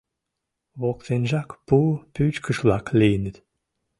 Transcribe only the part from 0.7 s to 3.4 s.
Воктенжак пу пӱчкыш-влак лийыныт.